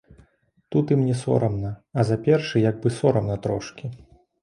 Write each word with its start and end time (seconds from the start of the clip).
Тут 0.75 0.93
ім 0.95 1.03
не 1.09 1.15
сорамна, 1.19 1.71
а 1.97 2.09
за 2.09 2.19
першы 2.31 2.65
як 2.69 2.83
бы 2.83 2.97
сорамна 3.01 3.41
трошкі. 3.49 3.97